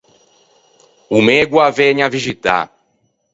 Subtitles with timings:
[1.17, 2.57] O mego o â vëgne a vixitâ.